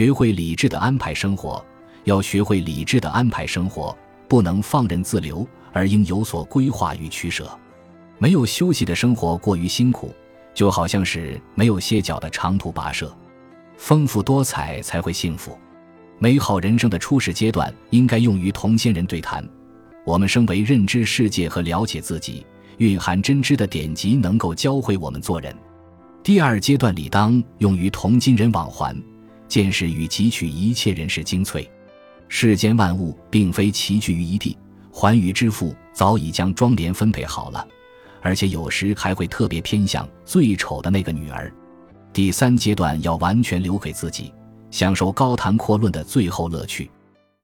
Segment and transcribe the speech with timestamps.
[0.00, 1.62] 学会理智的安排生活，
[2.04, 3.94] 要学会理智的安排生活，
[4.26, 7.46] 不能放任自流，而应有所规划与取舍。
[8.16, 10.10] 没有休息的生活过于辛苦，
[10.54, 13.14] 就好像是没有歇脚的长途跋涉。
[13.76, 15.54] 丰富多彩才会幸福。
[16.18, 19.46] 美好人生的初始阶段应该用于同先人对谈。
[20.06, 22.46] 我们身为认知世界和了解自己，
[22.78, 25.54] 蕴含真知的典籍能够教会我们做人。
[26.22, 28.96] 第二阶段理当用于同今人往还，
[29.50, 31.70] 见识与汲取一切人世精粹。
[32.28, 34.56] 世间万物并非齐聚于一地，
[34.90, 37.66] 寰宇之父早已将庄莲分配好了，
[38.22, 41.52] 而且有时还会特别偏向最丑的那个女儿。
[42.12, 44.32] 第三阶段要完全留给自己。
[44.70, 46.88] 享受高谈阔论的最后乐趣。